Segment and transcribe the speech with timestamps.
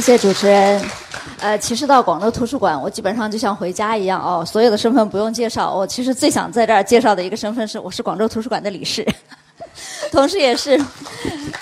[0.00, 0.82] 谢谢主持人。
[1.40, 5.74] 呃，其实到广州图书馆，我基本上就像回家一样哦，所有的身份不用介绍。
[5.74, 9.06] 我其实最想在这儿介绍的一个身份是，我是广州图书馆的理事。
[10.10, 10.82] 同时也是，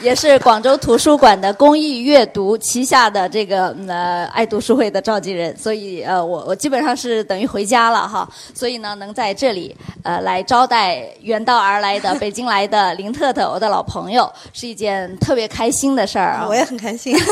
[0.01, 16.47] 也是广州图书馆的公益阅读旗下的这个呃爱读书会的召集人，所以呃我我基本上是等于回家了哈，所以呢能在这里呃来招待远道而来的 北京来的林特特我的老朋友，是一件特别开心的事儿啊。
[16.49, 17.17] 我也很开心。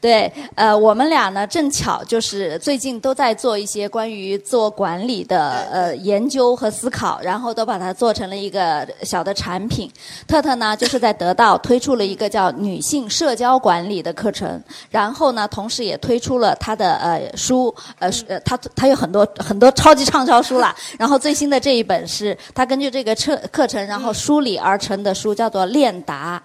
[0.00, 9.90] 对，呃，我们俩呢正巧就是最近都在做一些关于自我管理的呃研究和思考，然后都把它做成了一个小的产品。
[10.28, 26.42] 特特呢就是在得到推出了一个叫女性社交管理的课程，然后呢同时也推出了他的呃书，呃呃他他有很多很多超级畅销书啦， 然后最新的这一本是他根据这个课课程然后梳理而成的书，叫做练达。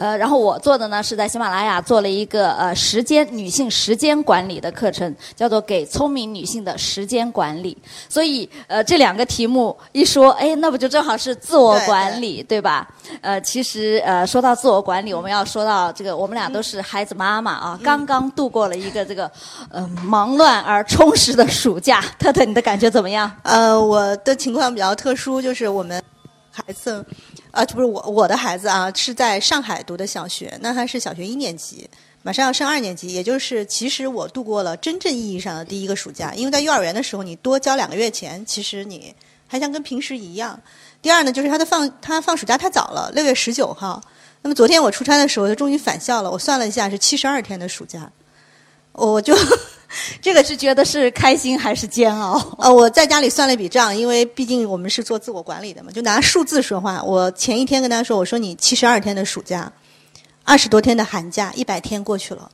[0.00, 7.76] 呃，然后我做的呢是在喜马拉雅做了一个呃时间女性时间管理的课程，叫做给聪明女性的时间管理。
[8.08, 12.88] 所以呃这两个题目一说，哎，那不就正好是自我管理对吧？
[13.20, 19.30] 呃，其实呃说到自我管理，我们要说到这个，我们俩都是孩子妈妈啊，刚刚度过了一个这个
[19.70, 22.02] 呃忙乱而充实的暑假。
[22.18, 23.30] 特特，你的感觉怎么样？
[23.42, 26.02] 呃，我的情况比较特殊，就是我们
[26.50, 27.04] 孩子。
[27.50, 31.88] 啊，不是我我的孩子啊，是在上海读的小学，那他是小学一年级，
[32.22, 39.14] 马上要升二年级，也就是其实我度过了真正意义上的第一个暑假，因为在幼儿园的时候你多交两个月钱，其实你
[39.48, 40.60] 还像跟平时一样。
[41.02, 44.00] 第二呢，就是他的放他放暑假太早了，六月十九号，
[44.42, 48.10] 那么昨天我出差的时候，他终于返校了，我算了一下是七十二天的暑假，
[48.92, 49.36] 我就。
[50.22, 52.40] 这个是觉得是开心还是煎熬？
[52.58, 57.02] 呃，我在家里算了一笔账，因为毕竟我们是做自我管理的嘛，就拿数字说话。
[57.02, 59.70] 我前一天跟他说，我说你七十二天的暑假，
[60.44, 62.48] 二十多天的寒假，一百天过去了，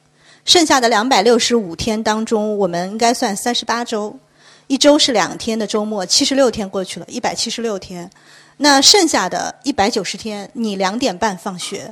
[0.46, 4.18] 剩下的两百六十五天当中，我们应该算三十八周，
[4.66, 8.10] 一周是两天的周末，七十六天过去了，一百七十六天，
[8.56, 11.90] 那剩下的一百九十天，你两点半放学，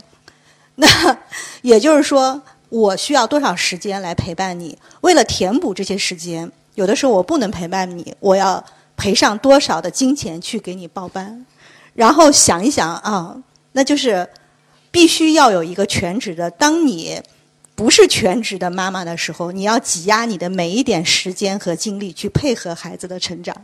[0.77, 0.89] 那
[1.61, 2.41] 也就是说。
[2.75, 4.77] 我需要多少时间来陪伴你？
[5.03, 8.65] 为了填补这些时间，有的时候我不能陪伴你，我要
[8.97, 11.47] 赔上多少的金钱去给你报班？
[11.95, 13.37] 然后想一想啊，
[13.73, 14.29] 那就是
[14.91, 16.51] 必须要有一个全职的。
[16.51, 17.23] 当你。
[17.77, 23.55] 不是全职的妈妈的时候，你要挤压你的每一点时间和精力去配合孩子的成长，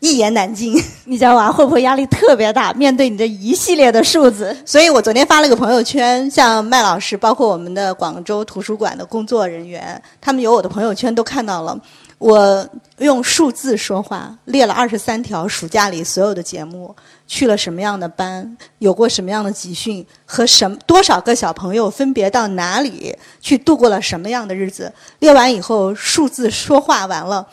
[0.00, 0.74] 一言难尽。
[1.06, 2.72] 你家娃会不会压力特别大？
[2.72, 11.80] 面对你的一系列的数字， 所以我昨天发了个朋友圈，像麦老师，包括我们的广州图书馆的工作人员，他们有我的朋友圈都看到了。
[12.22, 12.68] 我
[12.98, 16.94] 用数字说话，列了二十三条暑假里所有的节目，
[17.26, 24.92] 去了什么样的班，有过什么样的集训，和什多少个小朋友分别到哪里去度过了什么样的日子。
[25.18, 27.44] 列完以后，数字说话完了，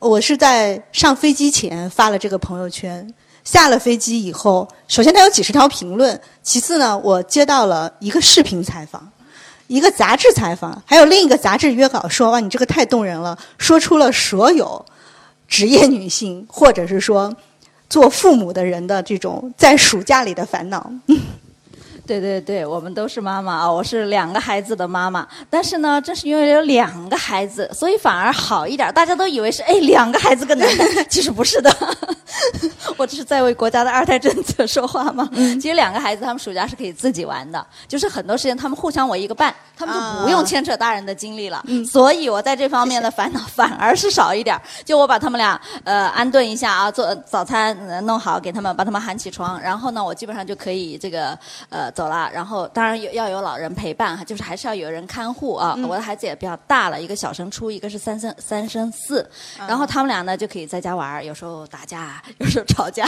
[0.00, 3.14] 我是在上飞机前发了这个朋友圈。
[3.44, 9.08] 下了飞机以后，首先它有几十条评论，其次呢，我接到了一个视频采访。
[9.68, 14.84] 一个杂志采访，还有另一个杂志约稿说：“哇，你这个太动人了，说出了所有
[15.46, 17.36] 职业女性或者是说
[17.88, 20.90] 做父母的人的这种在暑假里的烦恼。”
[22.08, 23.70] 对对对，我们都是妈妈啊！
[23.70, 28.90] 我是两个孩子的妈妈，但是呢，正是因为有两个孩子，所以反而好一点。
[28.94, 31.70] 大家都以为是哎，两个孩子个男的， 其实不是的。
[32.96, 35.28] 我这是在为国家的二胎政策说话吗？
[35.60, 41.62] 其实两个孩子他们暑假是可以自己玩的，就是很多时间他们互相我一个伴，他们就不用牵扯大人的精力了。
[41.86, 44.58] 所以我在这方面的 烦恼反而是少一点。
[44.82, 47.76] 就我把他们俩呃安顿一下啊，做早餐
[48.06, 51.38] 弄好给他们，把他们喊起床，然后呢，我基本上就可以这个
[51.68, 51.92] 呃。
[51.98, 55.76] 走了，然后当然有要有老人陪伴哈，就是还是要有人看护啊。
[55.82, 59.28] 我的孩子也比较大了，一个小升初，一个是三升三升四，
[59.66, 63.04] 然后他们俩呢就可以在家玩，有时候打架，有时候吵架，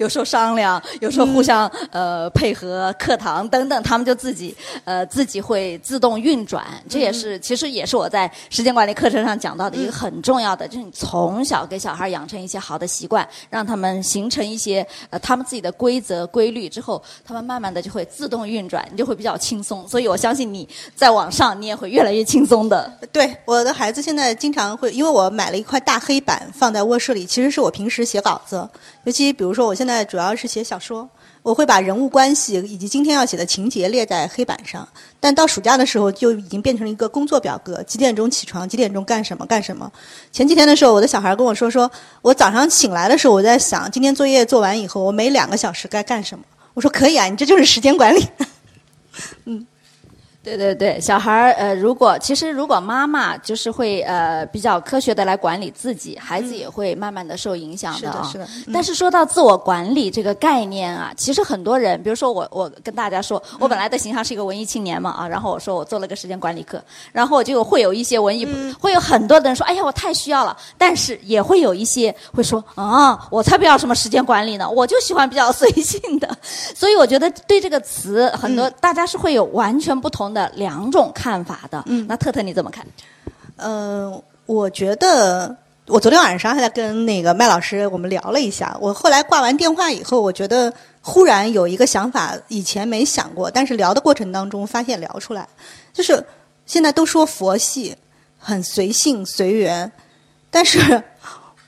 [0.00, 4.52] 有时候商量，有时候互相呃配合课堂等等，他们就自己
[4.82, 6.66] 呃自己会自动运转。
[6.88, 18.23] 这也是其实也是我在时间管理课程上讲到的一个很重要的，就是你从小给小孩养成一些好的习惯，让他们形成一些呃他们自己的规则规律之后，他们慢慢的就会自。
[18.24, 20.66] 自动运转，你就会比较轻松，所以我相信你
[20.96, 22.90] 在网上你也会越来越轻松的。
[23.12, 28.66] 对，我的孩子现在经常会，因为我买了一块大黑板放在卧室里，其实是我平时写稿子，
[29.04, 31.06] 尤其比如说我现在主要是写小说，
[31.42, 34.88] 我会把人物关系以及今天要写的情节列在黑板上。
[35.20, 39.92] 但到暑假的时候就已经变成了一个工作表格，几点钟起床，几点钟干什么干什么。
[40.32, 41.90] 前几天的时候，我的小孩跟我说，说
[42.22, 46.42] 我早上醒来的时候，我在想今天作业做完以后，我每两个小时该干什么。
[46.74, 48.26] 我说可以啊，你这就是时间管理。
[50.44, 58.28] 嗯，对对对，小孩儿呃，如果其实如果妈妈就是会呃比较科学的来管理自己，孩子也会慢慢的受影响的啊。
[58.30, 58.70] 是的，是的。
[58.72, 68.46] 但是说到自我管理这个概念啊，其实很多人，比如说我，我跟大家说，我本来的形象是一个文艺青年嘛啊，然后我说我做了个时间管理课，然后我就会有一些文艺，
[68.78, 70.54] 会有很多的人说，哎呀，我太需要了。
[70.76, 76.28] 但是也会有一些会说，啊，我才不要什么时间管理呢，我就喜欢比较随性的。
[76.76, 80.33] 所以我觉得对这个词，很多大家是会有完全不同。
[80.34, 82.84] 的两种看法的，嗯，那特特你怎么看？
[83.56, 88.76] 嗯，我觉得我昨天晚上还在跟那个麦老师我们聊了一下。
[88.80, 95.48] 我后来挂完电话以后，我觉得忽然有一个想法，以前没想过，但是聊的过程当中发现聊出来，
[95.92, 96.22] 就是
[96.66, 97.96] 现在都说佛系
[98.38, 99.90] 很随性随缘，
[100.50, 101.02] 但是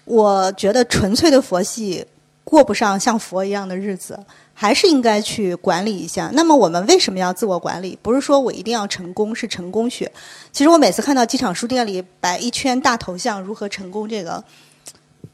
[0.05, 2.05] 我觉得纯粹的佛系
[2.43, 4.19] 过不上像佛一样的日子。
[4.58, 6.31] 还是应该去管理一下。
[6.32, 7.97] 那么我们为什么要自我管理？
[8.00, 10.11] 不是说我一定要成功，是成功学。
[10.50, 14.43] 其实我每次看到机场书店里摆一圈大头像，如何成功这个，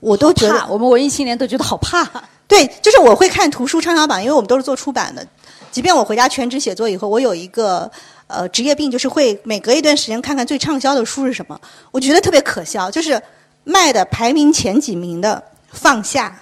[0.00, 2.04] 我都觉得我们文艺青年都觉得好怕。
[2.48, 5.24] 对，就是我会看图书畅销榜，因为我们都是做出版的。
[5.70, 7.88] 即便我回家全职写作以后，我有一个
[8.26, 11.58] 呃职业病，就是会每隔一段时间看看最畅销的书是什么。
[11.92, 13.22] 我觉得特别可笑，就是
[13.62, 16.36] 卖的排名前几名的《放下》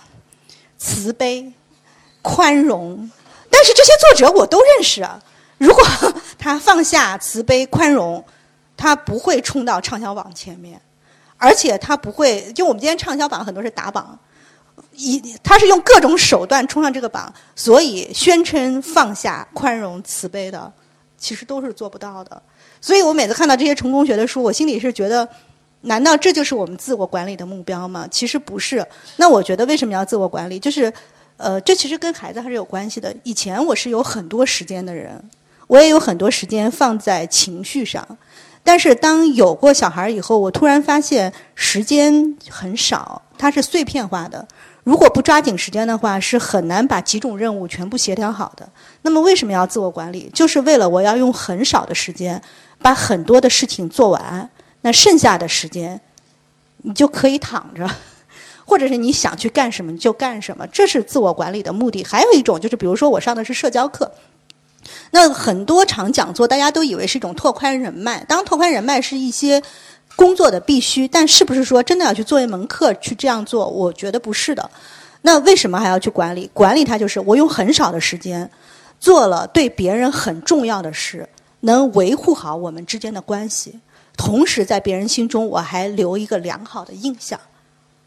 [0.78, 1.42] 《慈悲》。
[2.22, 3.10] 宽容，
[3.50, 5.20] 但是这些作者我都认识啊。
[5.58, 5.84] 如果
[6.38, 8.24] 他放下慈悲宽容，
[8.76, 10.80] 他不会冲到畅销榜前面，
[11.36, 12.50] 而且他不会。
[12.54, 14.18] 就我们今天畅销榜很多是打榜，
[14.92, 20.72] 一他是用各种手段冲上这个榜，所以宣称放下宽容慈悲的，
[21.18, 22.42] 其实都是做不到的。
[22.80, 25.28] 所以我每次看到这些成功学的书，我心里是觉得，
[25.82, 28.08] 难道这就是我们自我管理的目标吗？
[28.10, 28.82] 其实不是。
[29.16, 30.58] 那我觉得为什么要自我管理？
[30.58, 30.90] 就是。
[31.40, 33.14] 呃，这其实跟孩子还是有关系的。
[33.22, 35.18] 以前我是有很多时间的人，
[35.66, 38.06] 我也有很多时间放在情绪上。
[38.62, 44.46] 但是当有过小孩以后，我突然发现时间很少，它是碎片化的。
[44.84, 48.68] 如果不抓紧时间的话，是很难把几种任务全部协调好的。
[49.00, 50.30] 那么为什么要自我管理？
[50.34, 52.40] 就是为了我要用很少的时间
[52.82, 54.50] 把很多的事情做完，
[54.82, 55.98] 那剩下的时间
[56.82, 57.88] 你就可以躺着。
[58.70, 62.04] 或者是你想去干什么你就干什么，这是自我管理的目的。
[62.04, 64.12] 还有一种就是，比如说我上的是社交课，
[65.10, 69.60] 那很多场讲座大家都以为是一种拓宽人脉，当拓宽人脉是一些
[70.14, 73.68] 工作的必须，但是不是说真的要去做一门课去这样做？
[73.68, 74.70] 我觉得不是的。
[75.22, 76.48] 那为什么还要去管理？
[76.54, 78.48] 管理它就是我用很少的时间
[79.00, 81.28] 做了对别人很重要的事，
[81.62, 83.80] 能维护好我们之间的关系，
[84.16, 87.40] 同时在别人心中我还留一个良好的印象。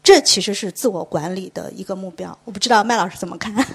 [0.04, 3.52] 这其实是自我管理的一个目标，我不知道麦老师怎么看。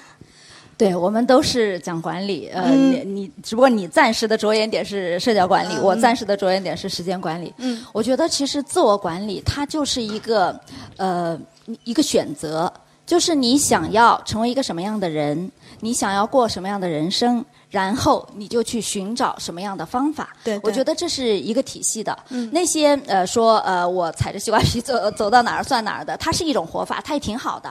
[0.78, 7.52] 对我们都是讲管理，呃，你你只不过你暂时的着眼点是社交管理，我暂时的着眼点是时间管理。
[7.58, 10.58] 嗯，我觉得其实自我管理它就是一个
[10.96, 11.38] 呃
[11.84, 12.72] 一个选择，
[13.04, 15.50] 就是你想要成为一个什么样的人，
[15.80, 17.44] 你想要过什么样的人生。
[17.70, 20.34] 然后你就去寻找什么样的方法？
[20.42, 22.18] 对，我觉得这是一个体系的。
[22.30, 27.70] 嗯，那些呃说呃我踩着西瓜皮走走到哪儿算哪儿的，它是一种活法，它也挺好的。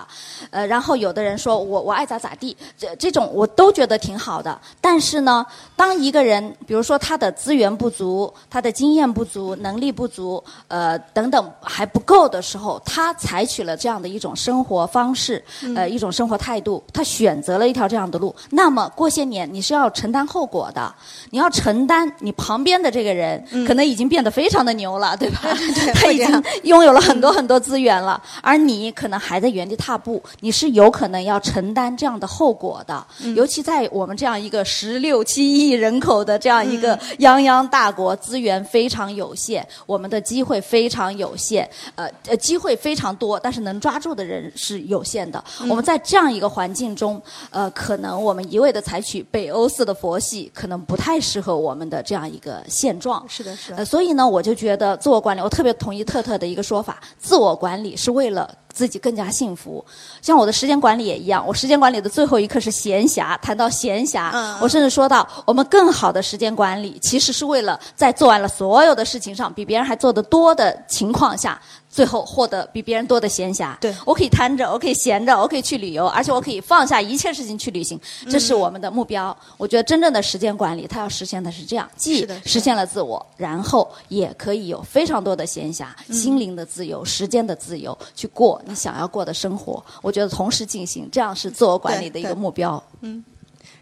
[0.51, 4.57] 呃，然后有的人说我我爱咋咋地，这这种我都觉得挺好的。
[4.79, 15.43] 但是呢，当一个人比如说他的资源不足、他的经验不足、能力不足，呃等等还不够的时候，他采取了这样的一种生活方式，
[15.75, 19.88] 呃一种生活态度，他选择了一条这样的路，那么过些年你是要。
[19.89, 20.93] 承担后果的，
[21.31, 25.39] 你要承担你旁边的这个人，可能已经变得非常的牛了，对吧？
[25.95, 33.05] 他已经拥有了很多很多资源了，而你可能还在原地踏步，你是有可能要承担这样的后果的。
[33.35, 45.43] 尤其在我们这样一个十六七亿人口的这样一个泱泱大国，资源非常有限，我们的机会非常有限，呃呃，机会非常多，但是能抓住的人是有限的。
[45.69, 49.69] 我们在这样一个环境中，呃，可能我们一味的采取北欧。
[49.83, 53.23] 的佛系可能不太适合我们的这样一个现状。
[53.27, 53.77] 是的，是的。
[53.77, 59.83] 呃，所以呢，我就觉得自我管理，我特别同意特特的一个说法：自我管理是为了自己更加幸福。
[60.21, 63.37] 像我的时间管理也一样，我时间管理的最后一课是闲暇。
[63.39, 71.59] 谈到闲暇，我甚至说到，我们更好的时间管理，其实是为了在做完了所有的事情上，比别人还做得多的情况下。
[71.89, 79.35] 最后获得比别人多的闲暇，对我可以摊着，我可以闲着，我可以去旅游，而且我可以放下一切事情去旅行，这是我们的目标。
[79.57, 89.83] 我觉得真正的时间管理，它要实现的是这样：既实现了自我，然后也可以有非常多的闲暇、心灵的自由、时间的自由，去过你想要过的生活。
[90.01, 92.81] 我觉得同时进行，这样是自我管理的一个目标。
[93.01, 93.23] 嗯。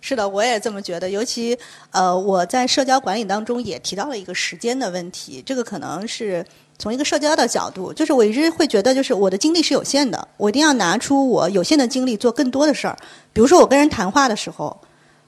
[0.08, 1.10] 是的，我也这么觉得。
[1.10, 1.58] 尤其
[1.92, 6.46] 呃，我在社交管理当中也提到了一个时间的问题，这个可能是
[6.80, 12.98] 从一个社交的角度，就是我一直会觉得，就是我的精力是有限的，我一定要拿出我有限的精力做更多的事儿。
[13.34, 14.80] 比如说，我跟人谈话的时候，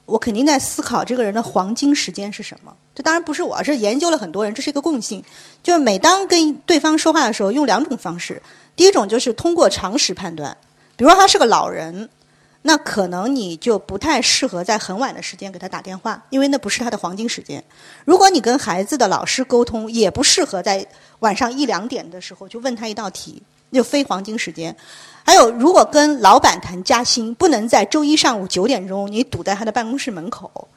[0.06, 2.74] 我肯定在思考这个人的黄金时间是什么。
[2.94, 5.22] 这当然不是我，是研究了很多人，这是一个共性。
[5.62, 8.40] 就是每当跟对方说话的时候，用两种方式。
[8.74, 10.56] 第一种就是通过常识判断，
[10.96, 12.08] 比如说他是个老人。
[12.62, 17.64] 那可能你就不太适合在很晚的时间给他打电话，因为那不是他的黄金时间。
[18.04, 20.86] 如果你跟孩子的老师沟通，也不适合在
[21.20, 24.76] 晚上一两点的时候就问他一道题，就非黄金时间。
[25.24, 30.68] 还有，如果跟老板谈加薪，不能在周一上午九点钟你堵在他的办公室门口。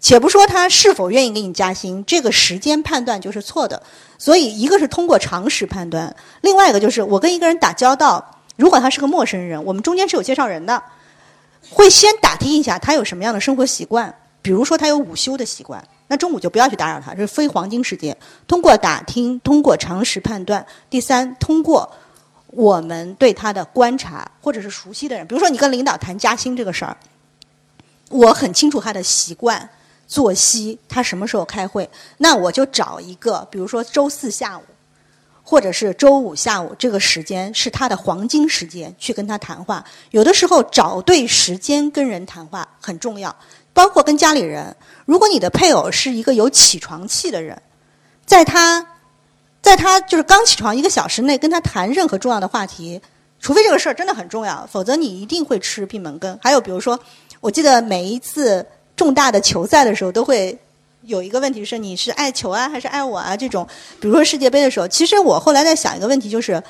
[0.00, 3.82] 且不说他是否愿意给你加薪，这个时间判断就是错的。
[4.16, 10.80] 所以，一个是通过常识判断，另外一个就是我跟一个人打交道，如果他是个陌生人，我们中间是有介绍人的。
[11.70, 18.16] 会先打听一下他有什么样的生活习惯，比如说他有午休的习惯，那中午就不要去打扰他，这是非黄金时间。
[18.46, 20.64] 通过打听，通过常识判断。
[20.88, 21.90] 第三，通过
[22.46, 26.96] 我们对他的观察或者是熟悉的人，比如说你跟领导谈加薪这个事儿，
[28.08, 29.68] 我很清楚他的习惯、
[30.06, 34.62] 作息，他什么时候开会，那我就找一个，比如说周四下午。
[35.50, 39.82] 或者是周五下午这个时间是他的黄金时间，去跟他谈话。
[40.10, 43.34] 有的时候找对时间跟人谈话很重要，
[43.72, 44.76] 包括跟家里人。
[45.06, 47.62] 如果你的配偶是一个有起床气的人，
[48.26, 48.86] 在他，
[49.62, 53.00] 在他就是刚起床一个小时内跟他谈任何重要的话题，
[53.40, 56.38] 除非这个事儿真的很重要，否则你一定会吃闭门羹。
[56.42, 57.00] 还有比如说，
[57.40, 60.58] 我记得每一次重大的球赛的时候都会。
[61.02, 63.36] 有一个问题是，你是爱球啊，还是爱我啊？
[63.36, 63.66] 这种，
[64.00, 66.62] 比如说世界杯的时候，其实我后来在想一个问题，就是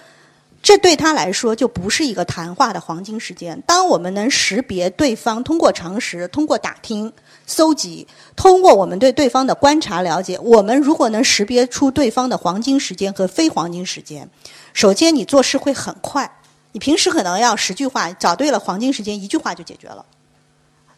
[0.63, 3.61] 这对他来说就不是一个谈话的黄金时间。
[3.67, 7.13] 当我们能识别对方，通过常识、通过打听、
[7.47, 8.07] 搜集、
[8.37, 14.29] 通过我们对对方的观察了解，我们如果能识别出对方的黄金时间和非黄金时间，
[14.73, 16.31] 首先你做事会很快。
[16.73, 20.05] 你平时可能要十句话，找对了黄金时间，一句话就解决了。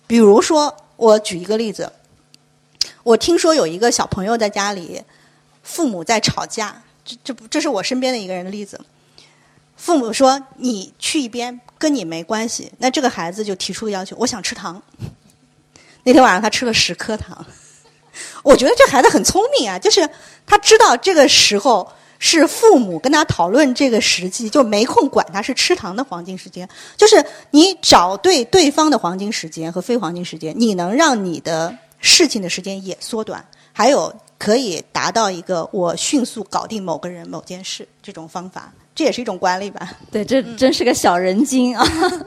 [0.07, 1.91] 比如说，我举一个例子。
[3.03, 5.03] 我听说有一个小朋友在家里，
[5.63, 8.81] 父母在吵架，这这不这是我身边的一个人的例子。
[9.77, 12.71] 父母说你去一边，跟你没关系。
[12.79, 14.81] 那这个孩子就提出个要求，我想吃糖。
[16.05, 17.47] 那天晚上他吃了十颗糖。
[18.45, 20.07] 我觉得这孩子很聪明啊，就是
[20.47, 26.69] 他知道这个时候是父母跟他讨论这个时机，就没空管他是吃糖的黄金时间。
[26.97, 31.75] 就是你找对对方的黄金时间和非黄金时间，你能让你的。
[32.01, 38.73] 事情的时间也缩短，还有可以达到一个我迅速搞定某个人、某件事这种方法。
[38.95, 39.93] 这也是一种管理吧？
[40.11, 41.87] 对，这真是个小人精啊！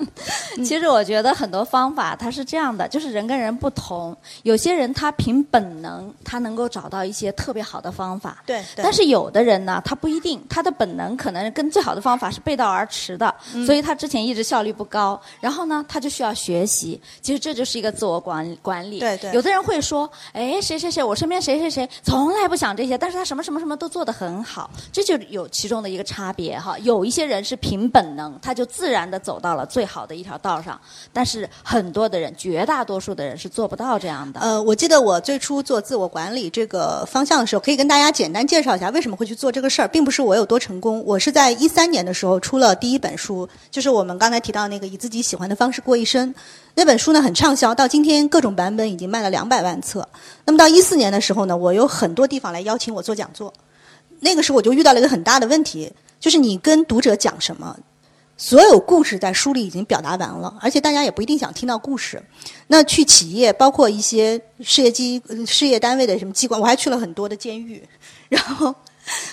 [0.66, 8.42] 其实我觉得很多方法它是这样的，就是人跟人不同，有些人他凭本能，他能够找到一些特别好的方法。
[8.46, 8.64] 对。
[8.78, 13.34] 但是有的人呢，他不一定，他的本能可能跟最好的方法是背道而驰的，
[13.66, 15.20] 所以他之前一直效率不高。
[15.40, 17.00] 然后呢，他就需要学习。
[17.22, 19.00] 其实这就是一个自我管管理。
[19.00, 19.32] 对对。
[19.34, 26.54] 有的人会说：“哎，谁谁谁，我身边谁谁谁从来不想这些，但是他什么什么什么都做得很好。”这就有其中的一个差别。
[26.64, 30.80] 哈，有一些人是凭本能，他就自然的走到了最好的一条道上。
[31.12, 34.40] 但是很多的人，绝大多数的人是做不到这样的。
[34.40, 41.04] 呃，我记得我最初做自我管理这个方向的时候，可以跟大家简单介绍一下为什么会去做这个事儿，并不是我有多成功。
[41.06, 46.34] 我是在一三年的时候出了第一本书，就是我们刚才提到那个以自己喜欢的方式过一生。
[46.76, 50.08] 那本书呢很畅销，到今天各种版本已经卖了两百万册。
[50.46, 53.54] 那么到一四年的时候呢，我有很多地方来邀请我做讲座。
[54.22, 55.92] 那个时候我就遇到了一个很大的问题。
[56.24, 57.78] 就是你跟读者讲什么，
[58.38, 62.24] 所有故事在书里已经表达完了，而且大家也不一定想听到故事。
[62.68, 67.84] 那去企业，包括一些事业机、事业单位的什么机关，我还去了很多的监狱，
[68.30, 68.74] 然后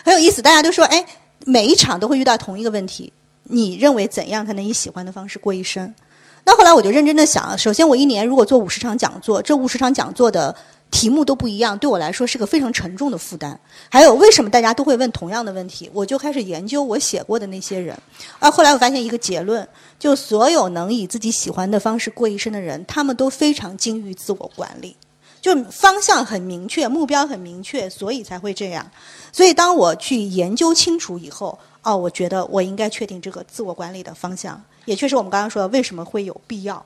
[0.04, 0.42] 很有意思。
[0.42, 1.06] 大家都说，哎，
[1.46, 3.12] 每一场都会遇到同一个问题。
[3.44, 5.94] 你认为怎样才能以喜欢的方式过一生？
[6.42, 10.56] 那后来我就认真的想，首先我一年如果做五十场讲座，这五十场讲座的。
[10.90, 13.58] 题目都不一样，对我来说是个非常沉重的负担。
[13.88, 15.88] 还有，为什么大家都会问同样的问题？
[15.94, 17.96] 我就开始研究我写过的那些人。
[18.38, 19.66] 而后来我发现一个结论：
[19.98, 24.96] 就所有能以自己喜欢的方式过一生的人，他们都非常精于自我管理，
[25.40, 28.90] 就方向很明确，目标很明确，所以才会这样。
[29.32, 34.60] 所以当我去研究清楚以后，哦，我觉得我应该确定这个自我管理的方向。
[34.86, 36.84] 也确实，我们刚刚说为什么会有必要。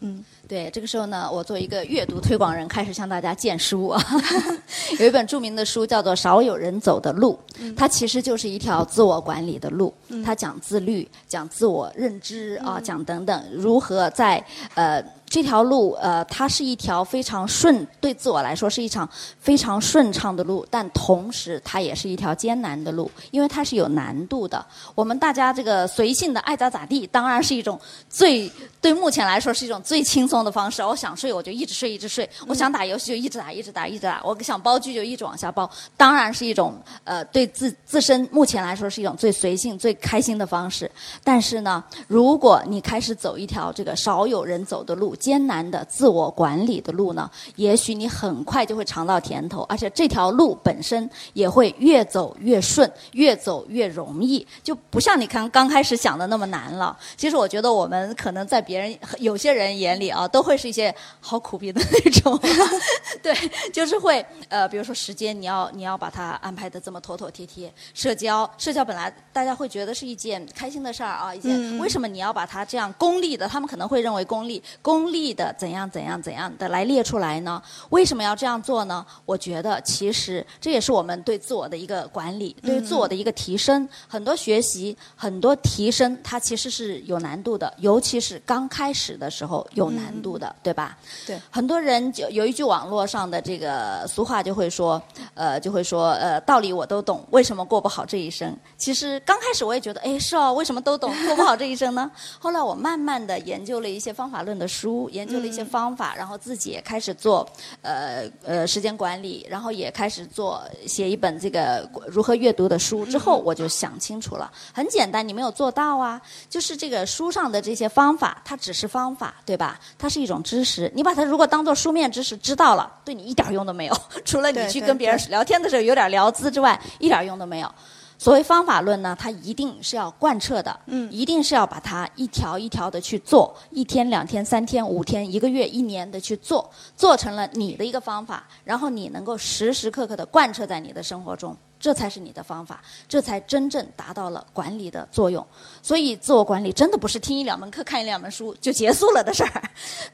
[0.00, 0.22] 嗯。
[0.50, 4.04] 对，这个时候呢，我作为一个阅读推广人，开始向大家荐书啊。
[4.98, 7.38] 有一本著名的书叫做《少有人走的路》，
[7.76, 9.94] 它其实就是一条自我管理的路。
[10.24, 15.00] 它讲自律，讲自我认知啊，讲等等如何在呃。
[15.30, 19.08] 这条路，呃，它是一条非常顺，对自我来说是一场
[19.38, 24.66] 非常顺畅的路，但同时它也是一条艰难的路，因为它是有难度的。
[24.92, 28.50] 我们大家这个随性的爱咋咋地，当然是一种最
[28.82, 30.82] 对目前来说是一种最轻松的方式。
[30.82, 40.90] 我想睡我就一直睡一直睡，我想打游戏就一直打一直打一直打，我想煲剧就一直往下煲，当然是一种呃对自自身目前来说是一种最随性最开心的方式。
[41.22, 56.98] 但是呢，如果你开始走一条这个少有人走的路，艰难的自我管理的路呢，也许你很快就会尝到甜头，而且这条路本身也会越走越顺，越走越容易，就不像你看刚开始想的那么难了。
[57.18, 62.40] 其实我觉得我们可能在别人有些人眼里啊，都会是一些好苦逼的那种，
[63.22, 63.34] 对，
[63.70, 73.46] 就是会呃，比如说时间，你要你要把它安排的这么妥妥帖帖，社交社交本来大家会觉得是一件开心的事儿啊，一件为什么你要把它这样功利的？
[73.46, 75.09] 他们可能会认为功利功。
[75.12, 77.62] 力的怎样怎样怎样的来列出来呢？
[77.90, 79.04] 为什么要这样做呢？
[79.24, 83.88] 我觉得其实这也是我们对自我的一个管理，对于自我的一个提升。
[84.08, 90.98] 很多学习，很多提升，它其实是有难度的，尤其是刚开始的时候有难度的，对吧？
[91.26, 91.40] 对。
[91.50, 95.00] 很多人就有一句网络上的这个俗话，就会说，
[95.34, 98.56] 呃，就会说，呃，道理我都懂，为什么过不好这一生？
[98.76, 102.10] 其实刚开始我也觉得，哎，是哦，为什么都懂，过不好这一生呢？
[102.38, 104.99] 后来我慢慢的研究了一些方法论的书。
[105.08, 107.48] 研究了一些方法，然后自己也开始做
[107.80, 113.06] 呃呃时间管理，然后也开始做写一本这个如何阅读的书。
[113.06, 119.78] 之后我就想清楚了，很简单，你没有做到啊，就是这个书上的这些方法，它只是方法，对吧？
[119.96, 127.74] 它是一种知识，你把它如果当做书面知识知道了，对你一点用都没有， 除了你去跟别人聊天的时候有点聊资之外，一点用都没有。
[128.20, 141.56] 所谓方法论呢，它一定是要贯彻的，嗯，一定是要把它一条一条的去做，一天、两天、三天、五天、一个月、一年的去做，做成了你的一个方法，然后你能够时时刻刻的贯彻在你的生活中。
[141.80, 145.44] 这才是你的方法，这才真正达到了管理的作用。
[145.82, 149.62] 所以，自我管理真的不是听一两门课、看一两本书就结束了的事儿。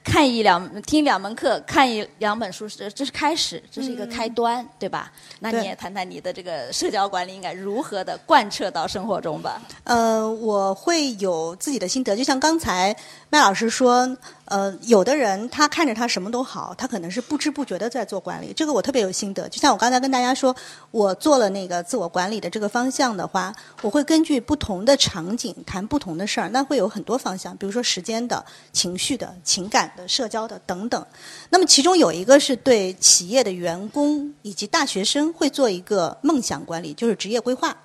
[0.05, 5.13] 看一两、听两门课、看一两本书是这是开始，这是一个开端，对吧？
[5.41, 9.61] 那你也谈谈你的这个社交管理应该如何的贯彻到生活中吧？
[9.83, 12.95] 呃，我会有自己的心得，就像刚才
[13.31, 14.17] 麦老师说。
[14.49, 18.53] 呃，有的人他看着他什么都好，他可能是不知不觉的在做管理。
[18.55, 19.49] 这个我特别有心得。
[19.49, 20.55] 就像我刚才跟大家说，
[20.93, 31.05] 我做了那个自我管理的这个方向的话，我会根据不同的场景谈不同的事儿，那会有很多方向，比如说时间的、情绪的、情感的、社交的等等。
[31.51, 37.77] 那么其中有一个是对企业的员工以及大学生会做一个梦想管理，就是职业规划。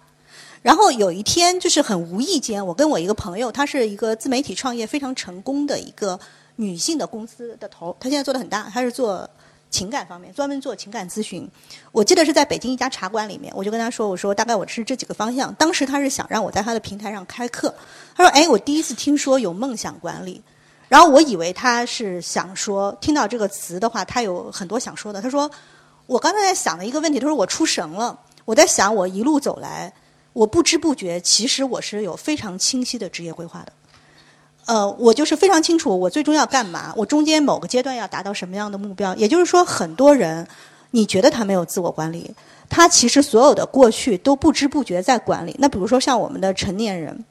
[0.61, 6.19] 然后有一天就是很无意间，我跟我一个朋友，她是一个自媒体创业非常成功的一个。
[6.57, 9.27] 女性的公司的头，她现在做的很大，她是做
[9.71, 11.49] 情感方面，专门做情感咨询。
[11.91, 17.73] 我记得是在北京一家茶馆里面，我就跟她说：“我说大概我是这几个方向。”当时她是想让我在她的平台上开课。
[18.15, 20.43] 她说：“哎，我第一次听说有梦想管理。”
[20.87, 25.19] 然后我以为她是想说，听到这个词的话，她有很多想说的。
[25.19, 25.49] 她说
[26.05, 28.19] ：“我刚才在想的一个问题，她说我出神了。
[28.45, 29.91] 我在想，我一路走来，
[30.33, 33.73] 我不知不觉，其实我是有非常清晰的职业规划的。”
[34.67, 39.13] 呃，我就是非常清楚我最终要干嘛，我中间某个阶段要达到什么样的目标。
[39.15, 40.47] 也就是说，很多人
[40.91, 42.33] 你觉得他没有自我管理，
[42.69, 45.55] 他其实所有的过去都不知不觉在管理。
[45.57, 47.25] 那比如说像我们的成年人，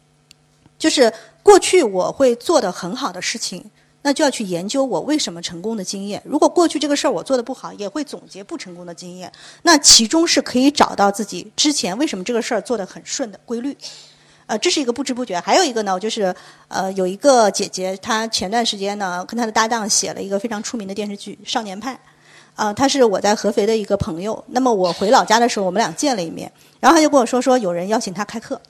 [0.77, 1.11] 就是
[1.43, 3.71] 过去我会做的很好的事情，
[4.03, 6.23] 那就要去研究我为什么成功的经验。
[6.25, 9.31] 如果过去这个事儿我做的不好，也会总结不成功的经验。
[9.63, 13.77] 那其中是可以找到自己之前为什么这个事儿做的很顺的规律。
[14.47, 15.39] 呃，这是一个不知不觉。
[15.39, 16.35] 还有一个呢，就是
[16.67, 21.95] 呃，有一个姐姐，她前段时间呢，跟她的搭档写了一个非常出名的电视剧《少年派》。
[22.57, 24.43] 啊，她是我在合肥的一个朋友。
[24.49, 28.61] 那么我回老家的时候，我们俩见了一面，然后他就跟我说，说有人邀请他开课，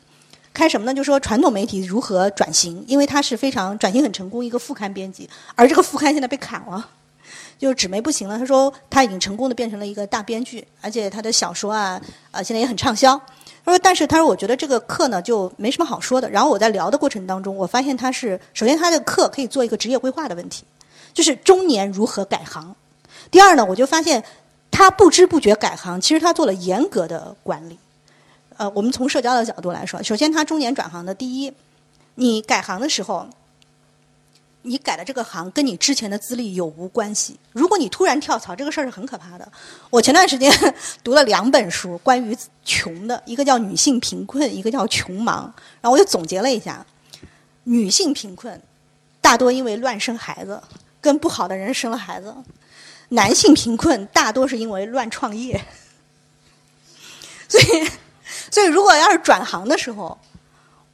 [0.52, 0.92] 开什么呢？
[0.92, 6.88] 就说传统媒体如何转型，因为他是非常转型很成功一个副刊编辑，而这个副刊现在被砍了，
[7.58, 8.38] 就是纸媒不行了。
[8.38, 13.20] 他说他已经成功的变成了一个大编剧，而且他的小说啊，呃，现在也很畅销。
[13.62, 16.28] 他说：“但是他说，我觉得这个课呢就没什么好说的。
[16.30, 20.64] 然后我在聊的过程当中，我发现他是首先他的课可以做一个职业规划的问题，
[21.12, 22.74] 就是中年如何改行。
[23.30, 24.24] 第二呢，我就发现
[24.70, 27.78] 他不知不觉改行，其实他做了严格的管理。
[28.60, 31.50] 呃，我们从社交的角度来说，首先他中年转行的第一，
[32.16, 33.26] 你改行的时候，
[34.60, 37.38] 你改的这个行跟你之前的资历有无关系？
[37.52, 39.50] 如果你突然跳槽，这个事儿是很可怕的。
[39.88, 40.52] 我前段时间
[41.02, 46.84] 读了两本书，关于穷的，一个叫《女性贫困》，一个叫《穷忙》，然后我就总结了一下：
[47.64, 48.60] 女性贫困
[49.22, 50.62] 大多因为乱生孩子，
[51.00, 52.30] 跟不好的人生了孩子；
[53.08, 55.64] 男性贫困大多是因为乱创业。
[57.48, 57.90] 所以，
[58.50, 60.18] 所以如果要是转行的时候，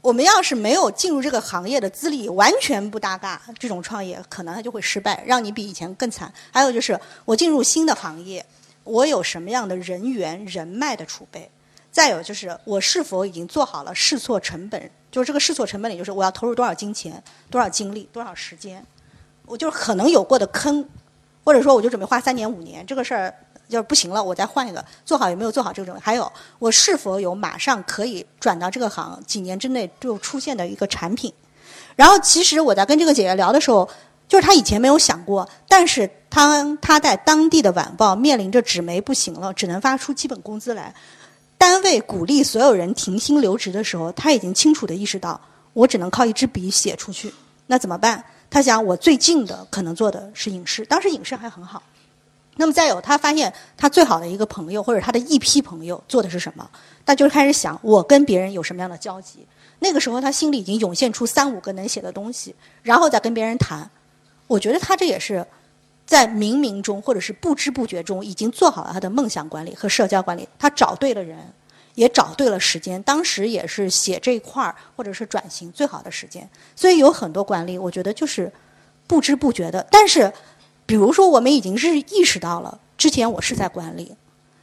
[0.03, 6.33] 我们要是没有进入这个行业的资历，完全不搭嘎，这种创业可能它就会失败，让你比以前更惨。
[6.53, 8.45] 还有就是，我进入新的行业，
[8.85, 11.51] 我有什么样的人员人脉的储备？
[11.91, 14.91] 再有就是，我是否已经做好了试错成本？
[15.11, 18.85] 就是这个试错成本里，就是我要投入多少金钱、多少精力、多少时间？
[19.47, 20.87] 我就是可能有过的坑，
[21.43, 23.35] 或者说我就准备花三年五年这个事儿。
[23.69, 25.97] 就是不行了，我再换一个，做好有没有做好这种？
[26.01, 31.33] 还有，我是否有马上可以转到这个行，几年之内就出现的一个产品？
[31.97, 33.89] 然后，其实我在跟这个姐姐聊的时候，
[34.29, 40.95] 就是她以前没有想过，但是她她在当地的晚报面临着纸媒不行了，只能发出基本工资来，
[41.57, 45.41] 单位鼓励所有人停薪留职的时候，她已经清楚的意识到，
[45.73, 47.33] 我只能靠一支笔写出去，
[47.67, 48.23] 那怎么办？
[48.51, 51.83] 她想，我最近的可能做的是影视，当时影视还很好。
[52.59, 56.69] 那么再有，他发现他最好的一个朋友或者他的一批朋友做的是什么？
[57.05, 59.47] 他就开始想我跟别人有什么样的交集。
[59.81, 63.91] 那个时候他心里已经涌现出三五个能写的东西，然后再跟别人谈。
[64.47, 65.47] 我觉得他这也是
[66.07, 70.49] 在冥冥中或者是不知不觉中已经做好了他的梦想管理和社交管理。
[70.59, 71.37] 他找对了人，
[71.95, 73.03] 也找对了时间。
[73.03, 76.49] 当时也是写这一块儿或者是转型最好的时间。
[76.75, 78.51] 所以有很多管理，我觉得就是
[79.07, 80.33] 不知不觉的，但是。
[80.87, 84.15] 比如说，我们已经是意识到了，之前我是在管理，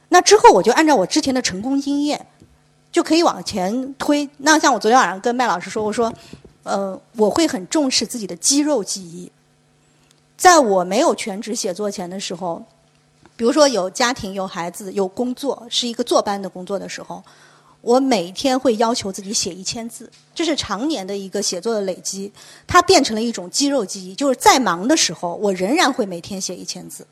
[0.08, 2.26] 那之后我就按照我之前的成功经验，
[2.90, 4.28] 就可以往前推。
[4.38, 6.12] 那像我昨天晚上跟麦老师说，我说，
[6.62, 9.30] 呃，我会很重视自己的肌肉记忆。
[10.36, 12.64] 在我没有全职写作前的时候，
[13.36, 17.22] 比如说有家庭、有孩子、有工作，是一个坐班的工作的时候。
[17.84, 22.32] 我每天会要求自己写一千字，这是常年的一个写作的累积，
[22.66, 24.14] 它变成了一种肌肉记忆。
[24.14, 27.06] 就是再忙的时候，我仍然会每天写一千字。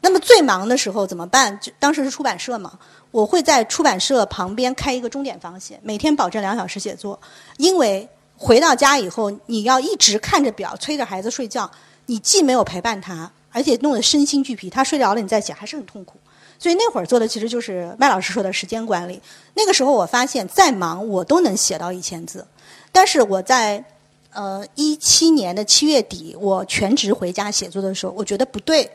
[0.00, 1.58] 那么最忙的时候怎么办？
[1.60, 2.78] 就当时是出版社嘛，
[3.10, 7.20] 我会在出版社旁边开一个钟点房写，每天保证两小时写作。
[7.58, 11.70] 因为回到家以后，你要一直看着表，催着孩子睡觉，
[12.06, 14.70] 你既没有陪伴他，而且弄得身心俱疲。
[14.70, 16.18] 他睡着了，你再写还是很痛苦。
[16.58, 19.20] 所以那会儿做的其实就是麦老师说的时间管理。
[19.54, 22.46] 那个时候我发现，再忙我都能写到一千字。
[22.90, 23.84] 但是我在
[24.32, 28.90] 呃一七年的七月底，我全职回家写作的时候，我觉得不对。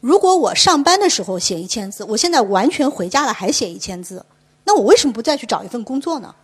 [0.00, 4.24] 如果我上班的时候写一千字，我现在完全回家了还写一千字，
[4.64, 6.34] 那我为什么不再去找一份工作呢？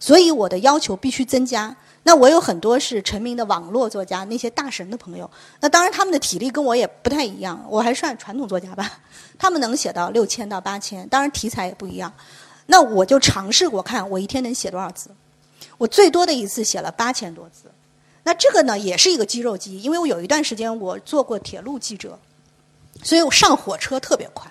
[0.00, 1.76] 所以我的要求必须增加。
[2.08, 5.30] 那我有很多是成名的网络作家，那些大神的朋友。
[5.60, 9.00] 那当然他们的体力跟我也不太一样，我还算传统作家吧。
[9.38, 12.10] 他们能写到六千到八千，当然题材也不一样。
[12.64, 15.10] 那我就尝试过看，我一天能写多少字。
[15.76, 17.70] 我最多的一次写了八千多字。
[18.22, 22.18] 那这个呢，也是一个肌肉记忆，因为我有一段时间我做过铁路记者，
[23.02, 24.50] 所以我上火车特别快。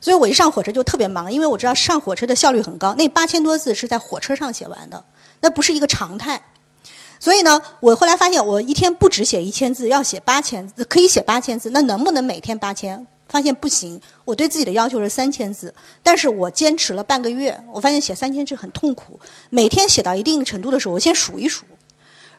[0.00, 2.92] 所以我一上火车就特别忙，因为我知道上火车的效率很高。
[2.96, 5.04] 那八千多字是在火车上写完的，
[5.42, 6.42] 那不是一个常态。
[7.20, 11.70] 所以呢，我后来发现，我一天不止写一千字，要写八千字，可以写八千字。
[11.70, 13.06] 那能不能每天八千？
[13.28, 19.20] 发现不行，我对自己的要求是三千字，但是我坚持了半个月，我发现写三千字很痛苦。
[19.50, 21.66] 每天写到一定程度的时候，我先数一数，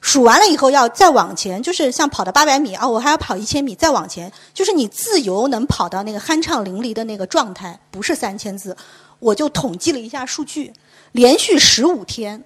[0.02, 8.76] 数完了以后要再往前，就是像跑到八百米啊，我还要跑一千米，再往前，就是你自由能跑到那个酣畅淋漓的那个状态，不是三千字。
[9.20, 10.74] 我就统计了一下数据，
[11.12, 12.44] 连续十五天。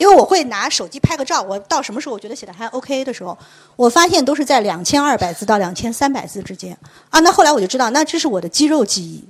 [0.00, 3.36] 因为我会拿手机拍个照，我到什么时候我觉得写的还 OK 的时候，
[3.76, 6.74] 我发现都是在两千二百字到两千三百字之间
[7.10, 7.20] 啊。
[7.20, 9.22] 那后来我就知道，那这是我的肌肉记忆，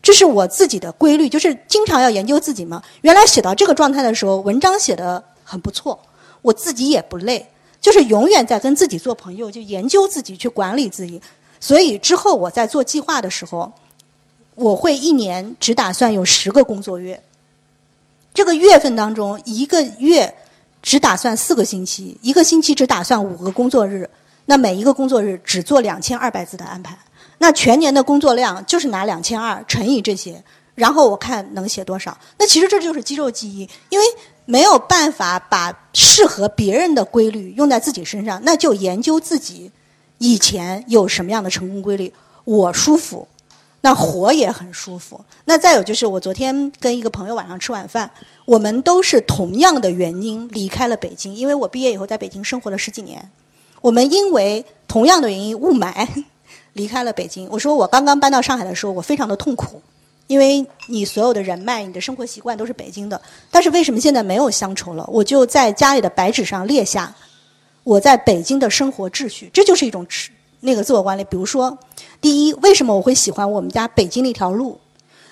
[0.00, 2.80] 这是我自己的规律，就是经常要研究自己嘛。
[3.00, 5.98] 原来写到这个状态的时候，文章写的很不错，
[6.40, 7.44] 我自己也不累，
[7.80, 11.20] 就是永远在跟自己做朋友，就研究自己，去管理自己。
[11.58, 13.72] 所以之后我在做计划的时候，
[14.54, 17.20] 我会一年只打算有十个工作月。
[18.34, 20.34] 这个月份当中，一个月
[20.80, 24.08] 只打算四个星期，一个星期只打算五个工作日，
[24.46, 26.96] 那每一个工作日只做两千二百字的安排，
[27.38, 30.42] 那全年的工作量就是拿两千二乘以这些，
[30.74, 32.16] 然后我看能写多少。
[32.38, 34.04] 那其实这就是肌肉记忆，因为
[34.46, 39.70] 没有办法把适合别人的规律用在自己身上，那就研究自己
[40.18, 42.12] 以前有什么样的成功规律，
[42.44, 43.28] 我舒服。
[43.82, 45.20] 那活也很舒服。
[45.44, 48.10] 那再有就是，我昨天跟一个朋友晚上吃晚饭，
[48.46, 51.34] 我们都是同样的原因离开了北京。
[51.34, 53.30] 因为我毕业以后在北京生活了十几年，
[53.80, 56.06] 我们因为同样的原因雾霾
[56.72, 57.48] 离开了北京。
[57.50, 59.82] 我说我刚刚搬到上海的时候，我非常的痛苦，
[60.28, 63.20] 因为你所有的人脉、你的生活习惯都是北京的。
[63.50, 65.04] 但是为什么现在没有乡愁了？
[65.10, 67.12] 我就在家里的白纸上列下
[67.82, 70.06] 我在北京的生活秩序，这就是一种
[70.62, 71.24] 那个自我管理。
[71.24, 71.78] 比如说，
[72.20, 74.80] 第一，为什么我会喜欢我们家北京那条路？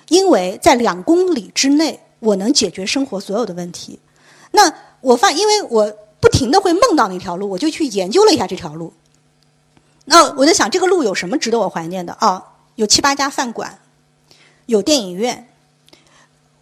[0.08, 3.98] 因为在两公里之内，我能解决生活所有的问题。
[4.50, 8.92] 那我发，因为我不停的会梦到那条路，我就去研究了一下这条路。
[10.04, 12.44] 那我在想，这个路有什么值得我怀念的啊？
[12.74, 13.78] 有七八家饭馆，
[14.66, 15.48] 有电影院。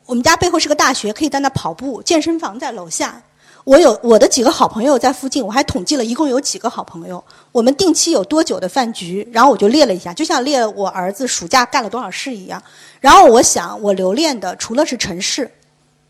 [0.04, 3.22] 我们家背后是个大学，可以在那跑步，健身房在楼下。
[3.68, 7.22] 我有我的几个好朋友在附近，我还统计了一共有几个好朋友。
[7.52, 12.62] 我们定期有多久的饭局，然后我就列了一下，就像列我儿子暑假干了多少事一样。
[12.98, 15.50] 然后我想，我留恋的除了是城市，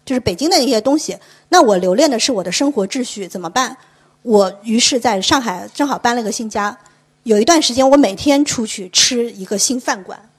[0.07, 1.19] 就是北京的那些东西，
[1.49, 3.77] 那我留恋的是我的生活秩序，怎么办？
[4.23, 6.79] 我于是在上海正好搬了个新家，
[7.25, 10.31] 有一段时间我每天出去吃一个新饭馆，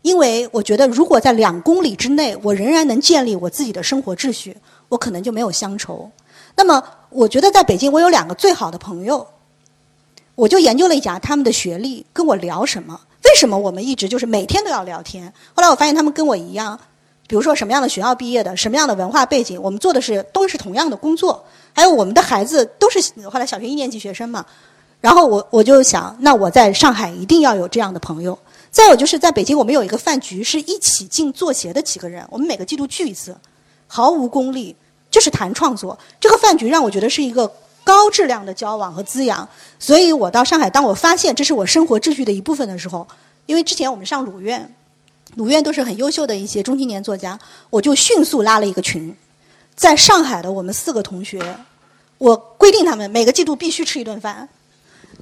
[0.00, 4.56] 因为我觉得如果在两公里之内，我仍然能建立我自己的生活秩序，
[4.88, 6.10] 我可能就没有乡愁。
[6.56, 9.26] 那么，我觉得在北京，我有两个最好的朋友，
[10.34, 13.00] 我就研究了一下他们的学历，跟我聊什么？
[13.24, 15.32] 为什么我们一直就是每天都要聊天？
[15.54, 16.78] 后来我发现他们跟我一样，
[17.26, 24.44] 比如说什么样的学校毕业的，什么样的文化背景，我们做的是都是同样的工作，还有我们的孩子都是后来小学一年级学生嘛。
[25.00, 28.38] 然后我我就想，那我在上海一定要有这样的朋友。
[28.70, 33.36] 再有就是在北京，我们有一个饭局，是一起进作协的几个人，我们每个季度聚一次，
[33.86, 34.74] 毫无功利。
[35.14, 37.48] 就是谈创作，这个饭局让我觉得是一个
[37.84, 39.48] 高质量的交往和滋养。
[39.78, 43.06] 所以我到上海，当我发现这是我生活秩序的一部分的时候，
[43.46, 44.74] 因为之前我们上鲁院，
[45.36, 47.38] 鲁院都是很优秀的一些中青年作家，
[47.70, 49.16] 我就迅速拉了一个群，
[49.76, 51.40] 在上海的我们四个同学，
[52.18, 54.48] 我规定他们每个季度必须吃一顿饭，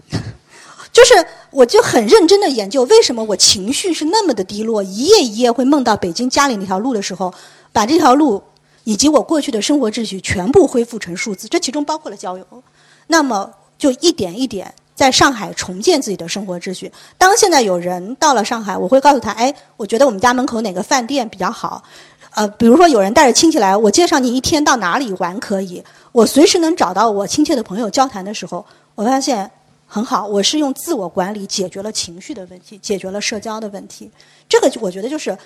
[0.91, 7.35] 就是我就很认真的研究为什么我情绪是那么的低落，一夜一夜会梦到北京家里那条路的时候，
[7.75, 8.43] 把这条路。
[8.85, 12.45] 以及我过去的生活秩序全部恢复成数字，这其中包括了交友。
[13.07, 16.91] 那么就一点一点在上海重建自己的生活秩序。
[17.19, 21.83] 当现在有人到了上海，我会告诉他：哎，我觉得我们家门口哪个饭店比较好？
[22.35, 25.83] 呃，比如说有人带着亲戚来，我介绍你一天到哪里玩可以。
[26.13, 28.65] 我随时能找到我亲切的朋友交谈的时候，
[28.95, 29.51] 我发现
[29.87, 30.27] 很好。
[30.27, 34.11] 我是用自我管理解决了情绪的问题，解决了社交的问题。
[34.49, 35.37] 这个我觉得就是。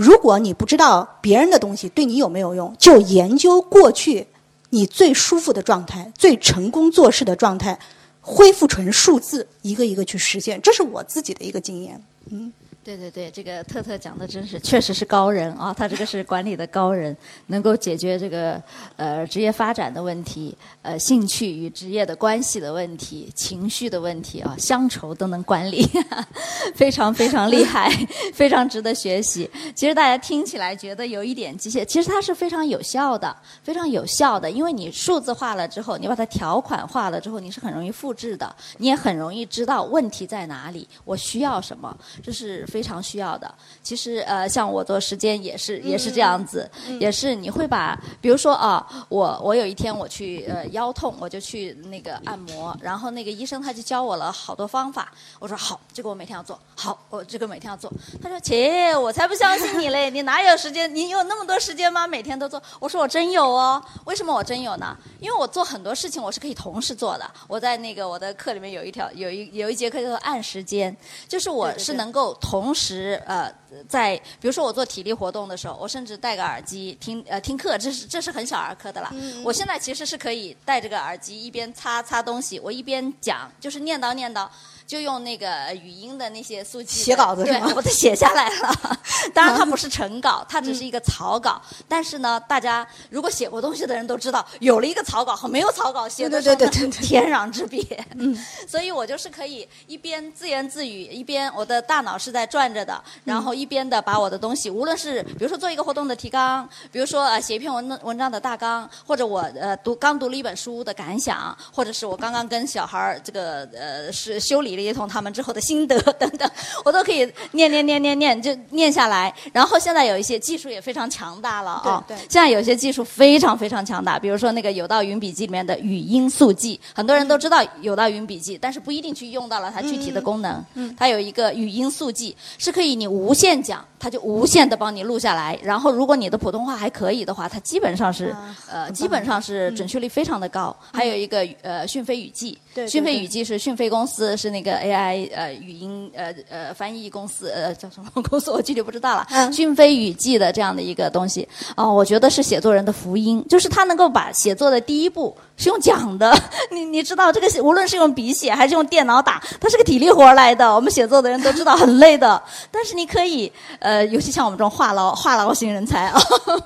[0.00, 4.26] 如果你不知道别人的东西对你有没有用，就研究过去
[4.70, 7.78] 你最舒服的状态、最成功做事的状态，
[8.22, 10.58] 恢复成数字，一个一个去实现。
[10.62, 12.02] 这是我自己的一个经验。
[12.30, 12.50] 嗯。
[12.82, 15.72] 对对对，这个特特讲的真是，确实是高人啊！
[15.76, 17.14] 他这个是管理的高人，
[17.48, 18.60] 能够解决这个
[18.96, 25.86] 呃职业发展的问题，呃兴趣与职业的关系的问题，情绪的问题啊，乡愁都能管理，
[26.74, 27.90] 非常非常厉害，
[28.32, 29.48] 非常值得学习。
[29.74, 42.66] 其实大家听起来觉得有一点机械，其实它是非常有效的，非常有效的，因为你数字化了之后，你把它条款化了之后，你是很容易复制的，你也很容易知道问题在哪里，我需要什么，这是。
[42.70, 57.90] 非常需要的，其实呃，像我做时间也是也是这样子，也是你会把，比如说啊，我我有一天我去呃腰痛，我就去那个按摩，然后那个医生他就教我了好多方法，我说好，这个我每天要做，好，我这个每天要做。
[58.22, 60.92] 他说切，我才不相信你嘞， 你哪有时间？
[60.94, 62.06] 你有那么多时间吗？
[62.06, 62.62] 每天都做？
[62.78, 64.96] 我说我真有哦，为什么我真有呢？
[65.20, 67.30] 因为我做很多事情我是可以同时做的。
[67.48, 70.94] 我在那个我的课里面有一条有一有一节课叫做按时间，
[71.28, 72.59] 就是我是能够同。
[72.62, 73.52] 同时，呃，
[73.88, 79.10] 在比如说我做体力活动的时候，我甚至戴个耳机听呃听课，这是这是很小儿科的了。
[79.44, 84.48] 我现在其实是可以戴着个耳机一边擦擦东西，我一边讲，就是念叨念叨。
[84.90, 87.72] 就用那个语音的那些速记写稿子是吗？
[87.76, 88.98] 我都写下来了。
[89.32, 91.62] 当然它不是成稿，它只是一个草稿。
[91.86, 98.04] 但是呢，大家如果写过东西的人都知道，有了一个草稿和没有草稿写的对对天壤之别。
[98.16, 114.79] 嗯， 所以我就是可以一边自言自语，一边我的大脑是在转着的，然后一边的把我的东西，无论是比如说做一个活动的提纲，比如说呃写一篇文文章的大纲，或者我呃读刚读了一本书的感想，或者是我刚刚跟小孩儿这个呃是修理。
[114.80, 116.50] 一同他们之后的心得 等等，
[116.84, 119.32] 我都可以念念念念念就念下来。
[119.52, 122.04] 然后现在有一些技术也非常强大了啊！
[122.08, 130.64] 对，现在有些技术非常非常强大，比如说那个有道云笔记里面的语音速记，很多人都知道有道云笔记，但是不一定去用到了它具体的功能。
[130.74, 133.84] 嗯，它有一个语音速记，是可以你无限讲。
[134.00, 135.56] 它就无限的帮你录下来。
[135.62, 140.74] 然后如果你的普通话还可以的话，它基本上是、啊呃基本上是准确率非常的高。
[140.92, 149.26] 还有一个呃讯飞语记，对对讯飞语记是讯飞公司是那个 AI 呃语音呃呃翻译公司呃叫什么公司我具体不知道了。
[149.30, 156.34] 嗯讯飞语记的这样的一个东西哦，我觉得是写作人的福音，就是他能够把写作的第一步是用讲的。
[156.72, 160.74] 你你知道这个无论是用笔写还是用电脑打，它是个体力活来的。
[160.74, 162.42] 我们写作的人都知道很累的，
[162.72, 166.18] 但是你可以呃，尤其像我们这种话痨话痨型人才啊，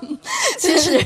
[0.57, 1.03] 其实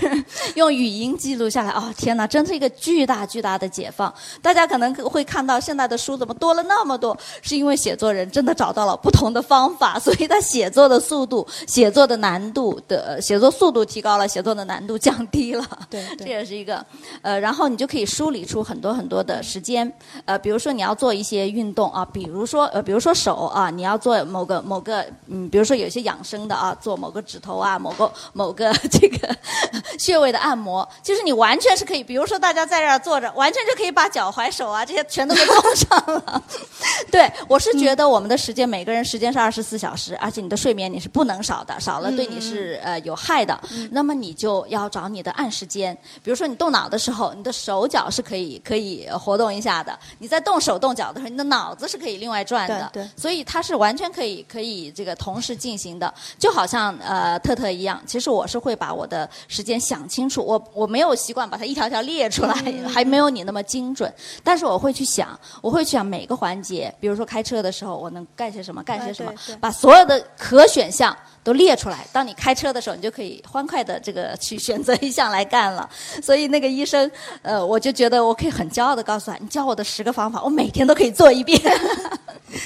[0.55, 4.13] 用语音记录下来，哦天哪，真是一个巨大巨大的解放。
[4.41, 15.65] 大家可能会看到现在的书怎么多了那么多，是因为写作人真的找到了不同的方法，所以他写作的速度、写作的难度的呃写作速度提高了，写作的难度降低了。
[15.89, 16.85] 对这也是一个，
[17.21, 19.89] 呃，然后你就可以梳理出很多很多的时间，
[20.25, 29.33] 呃，比如说你要做一些运动啊，比如说呃，比如说手啊，你要做某个某个，嗯，比如说有一些养生的啊，做某个指头啊，某个某个 这个
[29.97, 36.43] 穴位的按摩，就是你完全是可以，比如说大家在这儿坐着，完全就可以把脚踝、手啊这些全都给弄上了。
[37.09, 43.57] 对，我是觉得我们的时间，每个人时间是二十四小时，而且你的睡眠你是不能少的，少了对你是呃有害的。
[43.91, 52.89] 那么你就要找你的暗时间，比如说你动脑的时候，你的手脚是可以可以呃活动一下的；你在动手动脚的时候，你的脑子是可以另外转的。
[52.93, 58.01] 对对所以它是完全可以可以这个同时进行的，就好像呃特特一样。
[58.05, 62.53] 其实我是会把我的时间想清楚，我我没有习惯把它一条条列出来，
[62.87, 64.13] 还没有你那么精准。
[64.43, 71.15] 但是我会去想，我会去想每个环节，比如说开车的时候我能干些什么，干些什么把所有的可选项
[71.49, 72.05] 都列出来。
[72.11, 75.89] 当你开车的时候，你就可以欢快的这个去选择一项来干了。
[76.21, 77.09] 所以那个医生，
[77.41, 81.59] 呃，我就觉得我可以很骄傲的告诉他，你教我的十个方法，我每天都可以做一遍。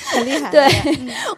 [0.07, 0.51] 很厉害。
[0.51, 0.67] 对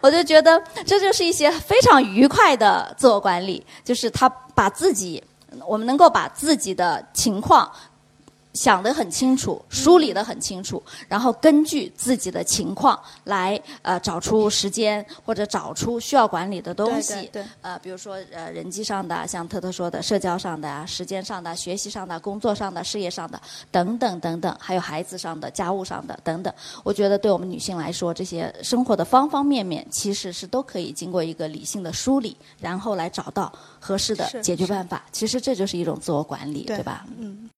[0.00, 5.22] 我就觉得这就是一些非常愉快的自我管理，就是他把自己，
[5.64, 7.70] 我们能够把自己的情况。
[8.56, 17.12] 想得很清楚，梳理得很清楚，然后根据自己的情况来呃找出时间或者找出需要管理的东西。
[17.12, 23.40] 对对对呃，比如说呃人际上的，像特特说的社交上的啊，时间上的、学习上的、工作上的、事业上的
[23.70, 26.52] 等等等等，还有孩子上的、家务上的等等。
[26.82, 35.04] 我觉得对我们女性来说，这些生活的方方面面其实是都可以经过一个理性的梳理，然后来找到合适的解决办法。
[35.12, 37.06] 其实这就是一种自我管理，对对吧？
[37.18, 37.50] 嗯。